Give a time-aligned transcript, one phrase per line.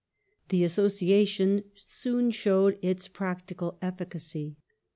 [0.49, 4.55] The Association soon showed its practical efficacy.